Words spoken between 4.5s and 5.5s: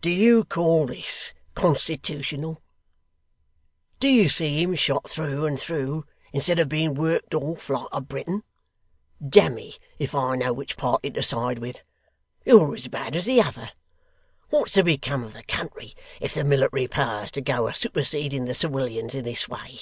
him shot through